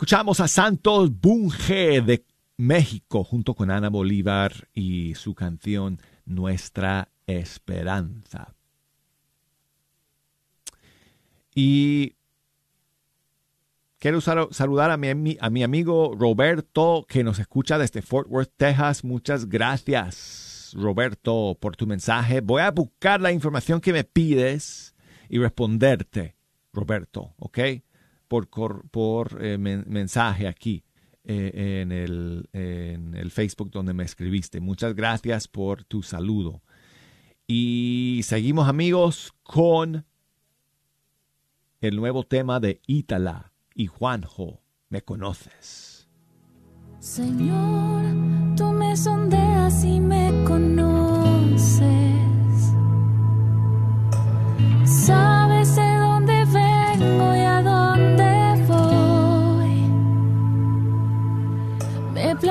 Escuchamos 0.10 0.40
a 0.40 0.48
Santos 0.48 1.12
Bunge 1.22 2.02
de 2.02 2.26
México 2.58 3.24
junto 3.24 3.54
con 3.54 3.70
Ana 3.70 3.92
Bolívar 3.92 4.68
y 4.74 5.14
su 5.14 5.36
canción 5.36 6.02
Nuestra 6.26 7.10
Esperanza. 7.28 8.56
Y 11.54 12.16
quiero 14.00 14.20
saludar 14.20 14.90
a 14.90 14.98
mi, 14.98 15.38
a 15.40 15.50
mi 15.52 15.62
amigo 15.62 16.16
Roberto 16.18 17.06
que 17.08 17.24
nos 17.24 17.38
escucha 17.38 17.78
desde 17.78 18.02
Fort 18.02 18.32
Worth, 18.32 18.54
Texas. 18.58 19.04
Muchas 19.04 19.48
gracias, 19.48 20.74
Roberto, 20.76 21.56
por 21.62 21.76
tu 21.76 21.86
mensaje. 21.86 22.42
Voy 22.42 22.64
a 22.64 22.72
buscar 22.72 23.22
la 23.22 23.32
información 23.32 23.80
que 23.80 23.94
me 23.94 24.06
pides 24.06 24.96
y 25.30 25.38
responderte, 25.38 26.36
Roberto, 26.74 27.36
¿ok? 27.38 27.60
Por, 28.30 28.48
por 28.90 29.44
eh, 29.44 29.58
men- 29.58 29.84
mensaje 29.88 30.48
aquí 30.48 30.86
eh, 31.26 31.82
en, 31.82 31.92
el, 31.92 32.48
en 32.54 33.16
el 33.16 33.32
Facebook 33.32 33.72
donde 33.72 33.94
me 33.94 34.06
escribiste. 34.06 34.62
Muchas 34.62 34.96
gracias 34.96 35.50
por 35.50 35.84
tu 35.84 36.02
saludo. 36.04 36.62
Y 37.48 38.22
seguimos 38.24 38.70
amigos 38.70 39.34
con 39.44 40.06
el 41.82 41.96
nuevo 41.96 42.24
tema 42.24 42.60
de 42.60 42.80
Ítala 42.88 43.52
y 43.74 43.88
Juanjo. 43.88 44.62
¿Me 44.90 45.02
conoces? 45.02 46.08
Señor, 47.00 48.04
tú 48.56 48.72
me 48.72 48.96
sondeas 48.96 49.84
y 49.84 50.00
me 50.00 50.32
conoces. 50.46 50.99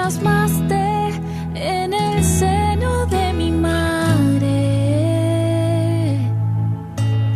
Plasmaste 0.08 1.10
en 1.54 1.92
el 1.92 2.24
seno 2.24 3.04
de 3.06 3.32
mi 3.34 3.50
madre. 3.50 4.56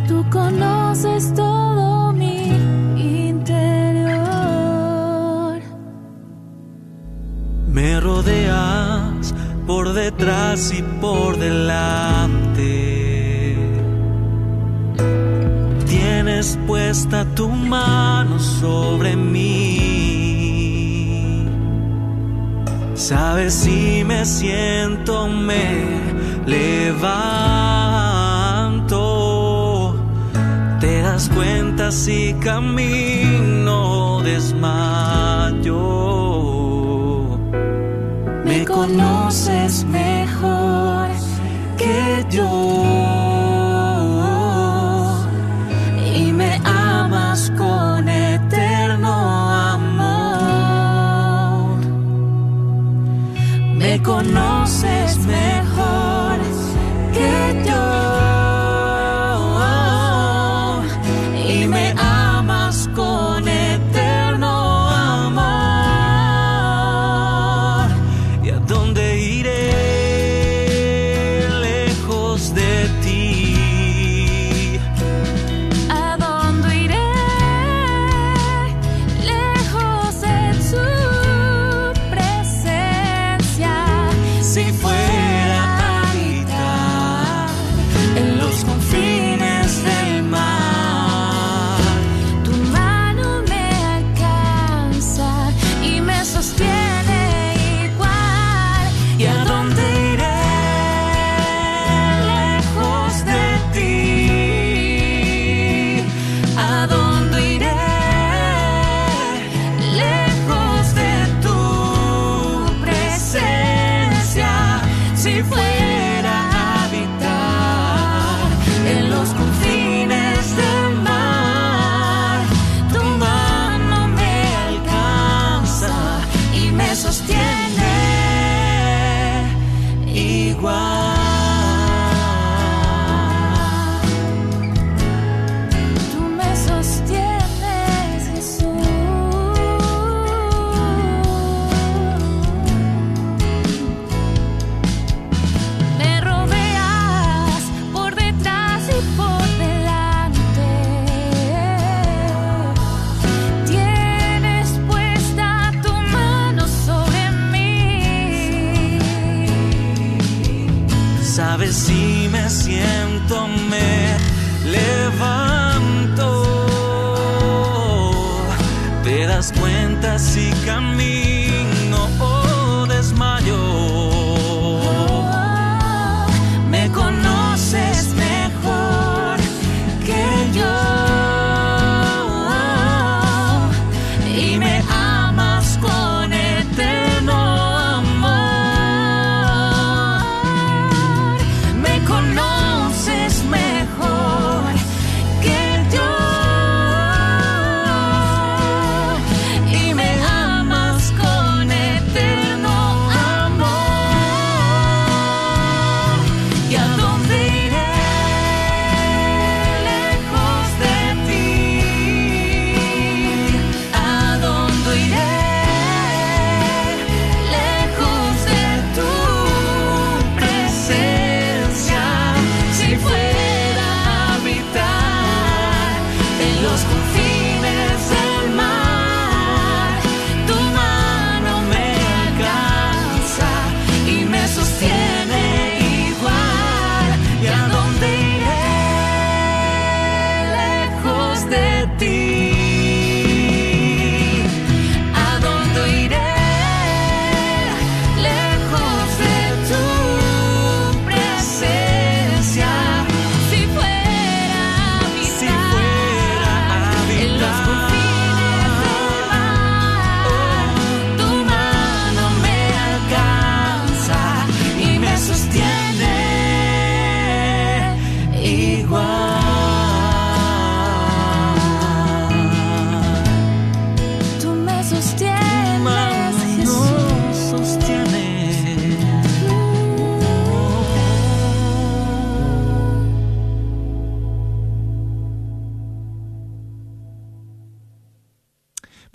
Tú 0.07 0.25
conoces 0.31 1.31
todo 1.35 2.13
mi 2.13 2.49
interior. 2.97 4.01
Me 7.67 7.99
rodeas 7.99 9.35
por 9.67 9.93
detrás 9.93 10.73
y 10.73 10.81
por 10.99 11.37
delante. 11.37 12.73
Tienes 15.85 16.57
puesta 16.65 17.23
tu 17.35 17.49
mano 17.49 18.39
sobre 18.39 19.15
mí. 19.15 19.92
Sabes 23.03 23.53
si 23.53 24.05
me 24.05 24.23
siento, 24.23 25.27
me 25.27 25.75
levanto. 26.45 27.03
Te 30.79 31.01
das 31.01 31.27
cuenta 31.27 31.91
si 31.91 32.33
camino 32.35 34.21
desmayo. 34.23 35.73
Me 38.45 38.63
conoces 38.63 39.83
mejor 39.83 41.09
que 41.77 42.25
yo. 42.29 42.92
Conoces 54.01 55.17
mejor 55.19 55.62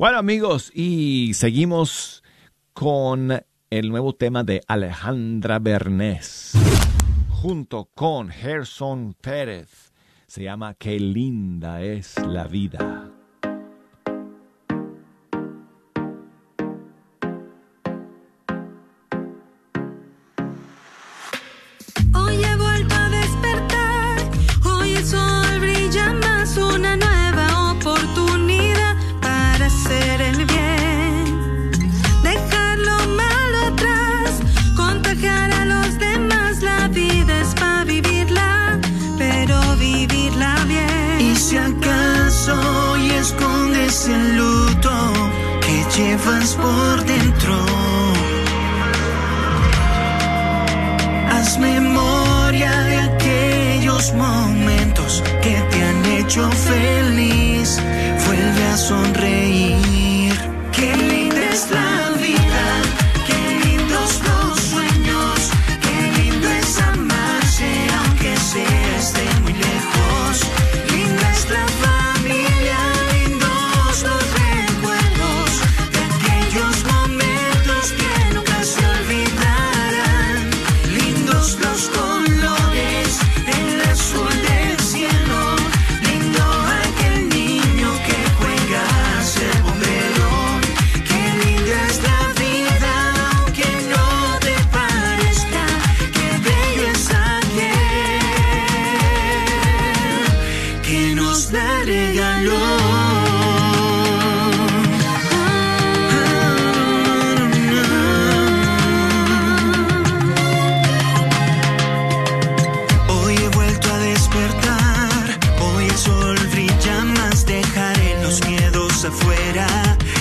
Bueno 0.09 0.21
amigos, 0.21 0.73
y 0.75 1.35
seguimos 1.35 2.25
con 2.73 3.45
el 3.69 3.91
nuevo 3.91 4.15
tema 4.15 4.43
de 4.43 4.63
Alejandra 4.67 5.59
Bernés, 5.59 6.55
junto 7.29 7.91
con 7.95 8.31
Gerson 8.31 9.13
Pérez. 9.21 9.93
Se 10.27 10.43
llama 10.43 10.73
Qué 10.73 10.99
linda 10.99 11.83
es 11.83 12.19
la 12.27 12.45
vida. 12.45 13.18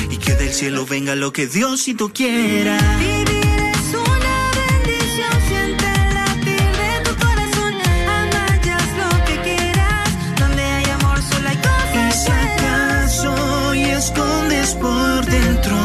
y 0.09 0.17
que 0.17 0.35
del 0.35 0.53
cielo 0.53 0.85
venga 0.85 1.13
lo 1.15 1.33
que 1.33 1.47
Diosito 1.47 2.09
quiera. 2.13 2.77
Vivir 2.97 3.59
es 3.75 3.93
una 3.93 4.35
bendición, 4.61 5.33
siente 5.49 5.85
el 5.85 6.13
latir 6.15 6.71
de 6.81 6.91
tu 7.03 7.13
corazón, 7.25 7.73
amayas 8.07 8.87
lo 9.01 9.25
que 9.25 9.35
quieras, 9.41 10.09
donde 10.39 10.63
hay 10.63 10.85
amor 10.85 11.21
solo 11.21 11.49
hay 11.49 11.57
cosas. 11.57 12.15
Y 12.15 12.25
sacas 12.25 13.25
hoy 13.25 13.81
escondes 13.81 14.69
por 14.75 15.25
dentro 15.25 15.77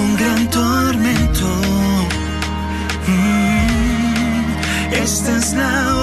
un 0.00 0.16
gran 0.16 0.50
tormento. 0.50 1.48
Mm, 3.08 4.94
esta 5.02 5.36
es 5.36 5.52
la 5.52 5.97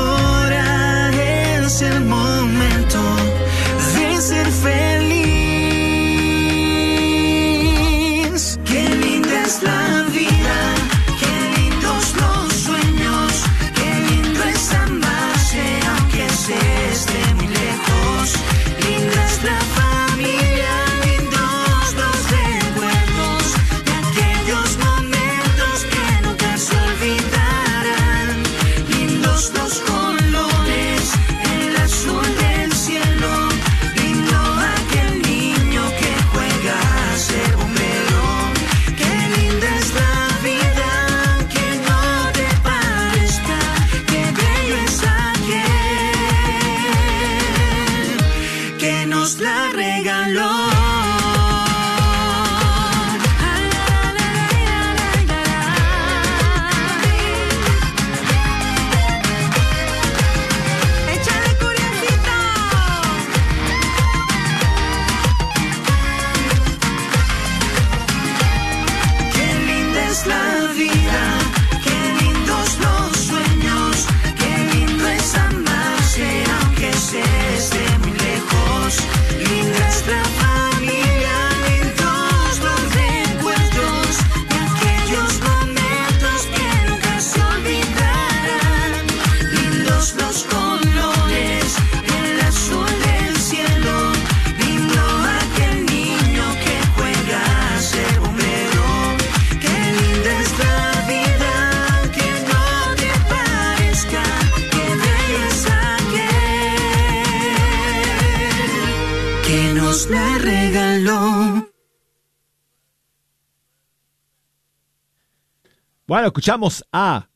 Bueno, 116.16 116.28
escuchamos 116.28 116.82
a 116.93 117.28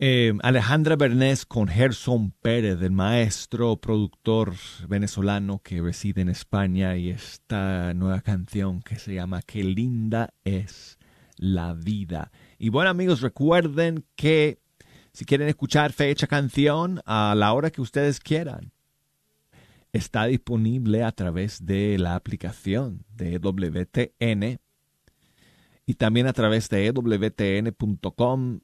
eh, 0.00 0.32
Alejandra 0.42 0.96
Bernés 0.96 1.46
con 1.46 1.68
Gerson 1.68 2.32
Pérez, 2.32 2.82
el 2.82 2.90
maestro 2.90 3.76
productor 3.76 4.54
venezolano 4.88 5.60
que 5.62 5.80
reside 5.80 6.22
en 6.22 6.30
España, 6.30 6.96
y 6.96 7.10
esta 7.10 7.94
nueva 7.94 8.22
canción 8.22 8.82
que 8.82 8.98
se 8.98 9.14
llama 9.14 9.42
Qué 9.42 9.62
linda 9.62 10.34
es 10.42 10.98
la 11.36 11.74
vida. 11.74 12.32
Y 12.58 12.70
bueno 12.70 12.90
amigos, 12.90 13.20
recuerden 13.20 14.04
que 14.16 14.58
si 15.12 15.24
quieren 15.24 15.46
escuchar 15.46 15.92
fecha 15.92 16.26
canción 16.26 17.00
a 17.06 17.36
la 17.36 17.52
hora 17.52 17.70
que 17.70 17.82
ustedes 17.82 18.18
quieran, 18.18 18.72
está 19.92 20.24
disponible 20.24 21.04
a 21.04 21.12
través 21.12 21.64
de 21.64 21.98
la 21.98 22.16
aplicación 22.16 23.04
de 23.14 23.38
WTN 23.38 24.58
y 25.86 25.94
también 25.94 26.26
a 26.26 26.32
través 26.32 26.68
de 26.68 26.92
wtn.com 26.92 28.60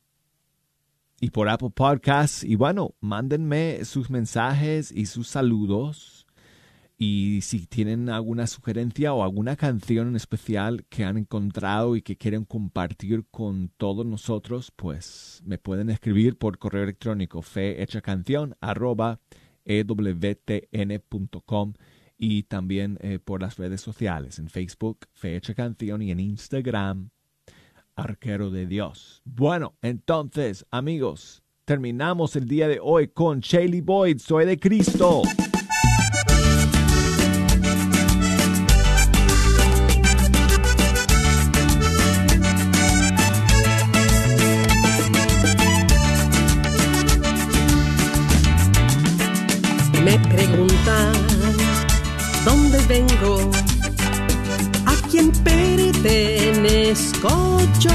y 1.21 1.31
por 1.31 1.49
Apple 1.49 1.71
Podcasts. 1.71 2.43
Y 2.43 2.57
bueno, 2.57 2.95
mándenme 3.01 3.85
sus 3.85 4.11
mensajes 4.11 4.91
y 4.91 5.07
sus 5.07 5.29
saludos. 5.29 6.27
Y 6.99 7.41
si 7.43 7.67
tienen 7.67 8.11
alguna 8.11 8.47
sugerencia 8.47 9.15
o 9.15 9.23
alguna 9.23 9.57
canción 9.57 10.09
en 10.09 10.17
especial 10.17 10.85
que 10.89 11.05
han 11.05 11.17
encontrado 11.17 11.97
y 11.97 12.03
que 12.03 12.17
quieren 12.17 12.45
compartir 12.45 13.25
con 13.31 13.71
todos 13.77 14.05
nosotros, 14.05 14.73
pues 14.75 15.43
me 15.45 15.59
pueden 15.59 15.91
escribir 15.91 16.37
por 16.37 16.59
correo 16.59 16.83
electrónico 16.83 17.41
fehechacanción 17.43 18.57
arroba 18.61 19.21
ewtn.com 19.65 20.95
y 22.25 22.45
también 22.45 22.99
eh, 23.01 23.19
por 23.19 23.43
las 23.43 23.57
redes 23.57 23.81
sociales, 23.81 24.39
en 24.39 24.49
Facebook, 24.49 25.09
Fecha 25.13 25.55
Canción 25.55 26.03
y 26.03 26.13
en 26.13 26.21
Instagram, 26.21 27.11
Arquero 27.97 28.49
de 28.53 28.67
Dios. 28.67 29.23
Bueno, 29.25 29.75
entonces, 29.83 30.65
amigos, 30.71 31.43
terminamos 31.65 32.37
el 32.37 32.47
día 32.47 32.69
de 32.69 32.79
hoy 32.81 33.09
con 33.09 33.41
Shaley 33.41 33.81
Boyd, 33.81 34.19
Soy 34.19 34.47
de 34.47 34.57
Cristo. 34.57 35.23
Me 50.05 50.19
preguntan 50.29 51.32
dónde 52.45 52.79
vengo, 52.89 53.51
a 54.87 54.95
quién 55.11 55.31
pertenezco 55.45 57.31
yo. 57.79 57.93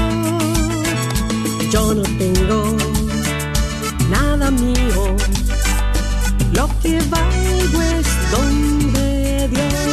Yo 1.70 1.94
no 1.94 2.02
tengo 2.02 2.76
nada 4.10 4.50
mío, 4.50 5.16
lo 6.52 6.68
que 6.82 6.98
valgo 7.10 7.82
es 7.82 8.06
donde 8.30 9.48
Dios 9.48 9.87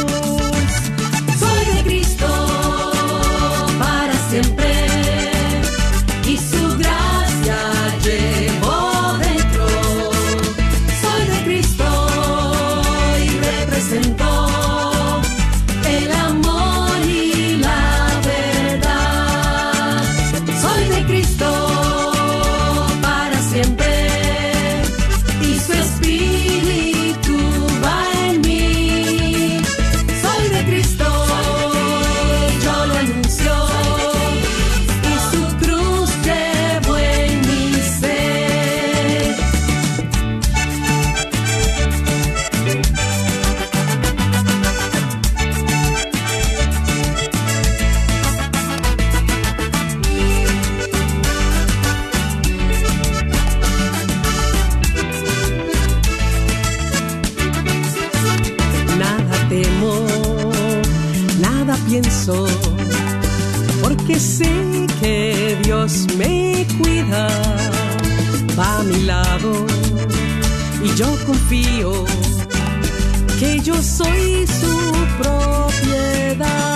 Yo 70.96 71.14
confío 71.26 72.06
que 73.38 73.60
yo 73.60 73.74
soy 73.82 74.46
su 74.46 74.92
propiedad. 75.18 76.75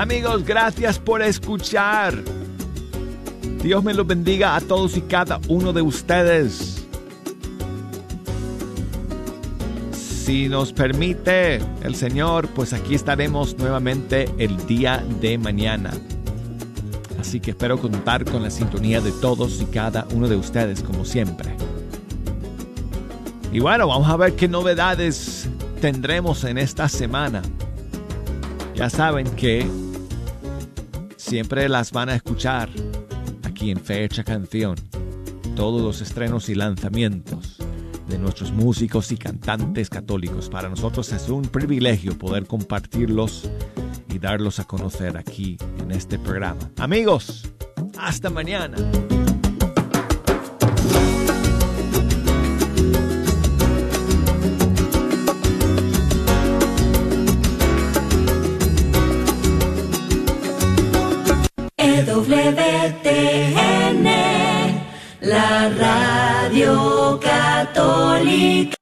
Amigos, 0.00 0.46
gracias 0.46 0.98
por 0.98 1.20
escuchar. 1.20 2.14
Dios 3.62 3.84
me 3.84 3.92
los 3.92 4.06
bendiga 4.06 4.56
a 4.56 4.60
todos 4.62 4.96
y 4.96 5.02
cada 5.02 5.38
uno 5.46 5.74
de 5.74 5.82
ustedes. 5.82 6.86
Si 9.92 10.48
nos 10.48 10.72
permite 10.72 11.60
el 11.82 11.94
Señor, 11.94 12.48
pues 12.48 12.72
aquí 12.72 12.94
estaremos 12.94 13.58
nuevamente 13.58 14.26
el 14.38 14.66
día 14.66 15.04
de 15.20 15.36
mañana. 15.36 15.90
Así 17.20 17.38
que 17.38 17.50
espero 17.50 17.78
contar 17.78 18.24
con 18.24 18.42
la 18.42 18.50
sintonía 18.50 19.02
de 19.02 19.12
todos 19.12 19.60
y 19.60 19.66
cada 19.66 20.06
uno 20.14 20.28
de 20.28 20.36
ustedes, 20.36 20.82
como 20.82 21.04
siempre. 21.04 21.54
Y 23.52 23.60
bueno, 23.60 23.86
vamos 23.86 24.08
a 24.08 24.16
ver 24.16 24.34
qué 24.34 24.48
novedades 24.48 25.46
tendremos 25.82 26.44
en 26.44 26.56
esta 26.56 26.88
semana. 26.88 27.42
Ya 28.74 28.88
saben 28.88 29.26
que 29.32 29.89
siempre 31.30 31.68
las 31.68 31.92
van 31.92 32.08
a 32.08 32.16
escuchar 32.16 32.68
aquí 33.44 33.70
en 33.70 33.78
Fecha 33.78 34.24
Canción. 34.24 34.74
Todos 35.54 35.80
los 35.80 36.00
estrenos 36.00 36.48
y 36.48 36.56
lanzamientos 36.56 37.56
de 38.08 38.18
nuestros 38.18 38.50
músicos 38.50 39.12
y 39.12 39.16
cantantes 39.16 39.88
católicos. 39.88 40.48
Para 40.48 40.68
nosotros 40.68 41.12
es 41.12 41.28
un 41.28 41.42
privilegio 41.42 42.18
poder 42.18 42.48
compartirlos 42.48 43.48
y 44.12 44.18
darlos 44.18 44.58
a 44.58 44.64
conocer 44.64 45.16
aquí 45.16 45.56
en 45.78 45.92
este 45.92 46.18
programa. 46.18 46.68
Amigos, 46.78 47.48
hasta 47.96 48.28
mañana. 48.28 48.76
EWTN, 62.28 64.04
la 65.22 65.68
radio 65.70 67.18
católica. 67.20 68.76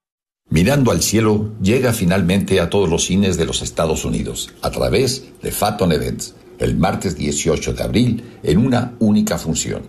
Mirando 0.51 0.91
al 0.91 1.03
cielo 1.03 1.53
llega 1.63 1.93
finalmente 1.93 2.59
a 2.61 2.69
todos 2.69 2.89
los 2.89 3.05
cines 3.05 3.37
de 3.37 3.45
los 3.45 3.63
Estados 3.63 4.05
Unidos 4.05 4.53
a 4.63 4.71
través 4.71 5.25
de 5.43 5.53
Phaeton 5.53 5.93
Events 5.93 6.35
el 6.59 6.77
martes 6.77 7.17
18 7.17 7.75
de 7.75 7.83
abril 7.83 8.25
en 8.43 8.59
una 8.59 8.97
única 8.99 9.39
función. 9.39 9.83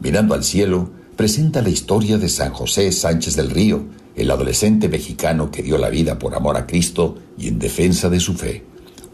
Mirando 0.00 0.34
al 0.34 0.44
cielo 0.44 0.90
presenta 1.16 1.62
la 1.62 1.68
historia 1.68 2.18
de 2.18 2.28
San 2.28 2.52
José 2.52 2.90
Sánchez 2.90 3.36
del 3.36 3.50
Río, 3.50 3.84
el 4.16 4.30
adolescente 4.30 4.88
mexicano 4.88 5.50
que 5.50 5.62
dio 5.62 5.78
la 5.78 5.90
vida 5.90 6.18
por 6.18 6.34
amor 6.34 6.56
a 6.56 6.66
Cristo 6.66 7.18
y 7.36 7.48
en 7.48 7.58
defensa 7.58 8.08
de 8.08 8.20
su 8.20 8.34
fe. 8.34 8.64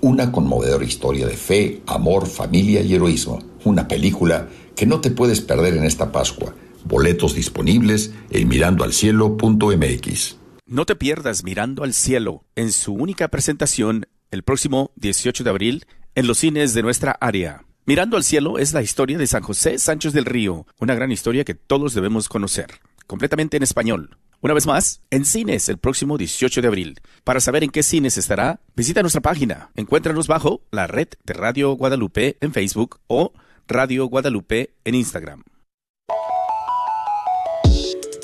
Una 0.02 0.32
conmovedora 0.32 0.84
historia 0.84 1.26
de 1.26 1.36
fe, 1.36 1.82
amor, 1.86 2.26
familia 2.26 2.80
y 2.80 2.94
heroísmo. 2.94 3.38
Una 3.64 3.86
película 3.86 4.48
que 4.74 4.86
no 4.86 5.02
te 5.02 5.10
puedes 5.10 5.42
perder 5.42 5.76
en 5.76 5.84
esta 5.84 6.10
Pascua. 6.10 6.54
Boletos 6.84 7.34
disponibles 7.34 8.14
en 8.30 8.48
mirandoalcielo.mx. 8.48 10.36
No 10.64 10.86
te 10.86 10.96
pierdas 10.96 11.44
Mirando 11.44 11.84
al 11.84 11.92
Cielo 11.92 12.46
en 12.56 12.72
su 12.72 12.94
única 12.94 13.28
presentación 13.28 14.06
el 14.30 14.42
próximo 14.42 14.92
18 14.96 15.44
de 15.44 15.50
abril 15.50 15.84
en 16.14 16.26
los 16.26 16.38
cines 16.38 16.72
de 16.72 16.82
nuestra 16.82 17.12
área. 17.20 17.66
Mirando 17.84 18.16
al 18.16 18.24
Cielo 18.24 18.56
es 18.58 18.72
la 18.72 18.80
historia 18.80 19.18
de 19.18 19.26
San 19.26 19.42
José 19.42 19.78
Sánchez 19.78 20.14
del 20.14 20.24
Río, 20.24 20.66
una 20.78 20.94
gran 20.94 21.12
historia 21.12 21.44
que 21.44 21.54
todos 21.54 21.92
debemos 21.92 22.28
conocer, 22.30 22.68
completamente 23.06 23.58
en 23.58 23.64
español. 23.64 24.16
Una 24.42 24.54
vez 24.54 24.66
más, 24.66 25.02
en 25.10 25.26
cines 25.26 25.68
el 25.68 25.76
próximo 25.76 26.16
18 26.16 26.62
de 26.62 26.68
abril. 26.68 27.00
Para 27.24 27.40
saber 27.40 27.62
en 27.62 27.68
qué 27.68 27.82
cines 27.82 28.16
estará, 28.16 28.60
visita 28.74 29.02
nuestra 29.02 29.20
página. 29.20 29.70
Encuéntranos 29.76 30.28
bajo 30.28 30.62
la 30.70 30.86
red 30.86 31.08
de 31.24 31.34
Radio 31.34 31.74
Guadalupe 31.74 32.38
en 32.40 32.52
Facebook 32.52 33.00
o 33.06 33.34
Radio 33.68 34.06
Guadalupe 34.06 34.72
en 34.84 34.94
Instagram. 34.94 35.42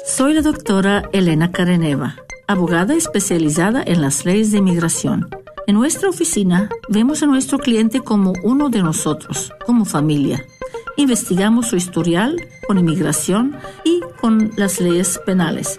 Soy 0.07 0.33
la 0.33 0.41
doctora 0.41 1.11
Elena 1.13 1.53
Careneva, 1.53 2.17
abogada 2.49 2.95
especializada 2.95 3.83
en 3.87 4.01
las 4.01 4.25
leyes 4.25 4.53
de 4.53 4.59
inmigración. 4.59 5.29
En 5.67 5.75
nuestra 5.75 6.09
oficina 6.09 6.71
vemos 6.89 7.23
a 7.23 7.27
nuestro 7.27 7.59
cliente 7.59 8.01
como 8.01 8.33
uno 8.43 8.71
de 8.71 8.83
nosotros, 8.83 9.53
como 9.67 9.85
familia. 9.85 10.43
Investigamos 10.97 11.67
su 11.69 11.77
historial 11.77 12.41
con 12.67 12.79
inmigración 12.79 13.55
y 13.85 14.01
con 14.19 14.53
las 14.57 14.81
leyes 14.81 15.21
penales. 15.27 15.79